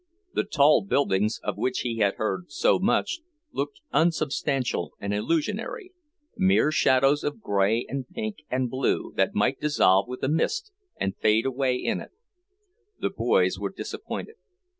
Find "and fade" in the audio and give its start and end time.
10.99-11.45